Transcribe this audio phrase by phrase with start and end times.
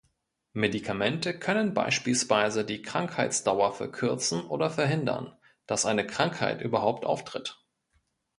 [0.53, 7.63] Medikamente können beispielsweise die Krankheitsdauer verkürzen oder verhindern, dass eine Krankheit überhaupt auftritt.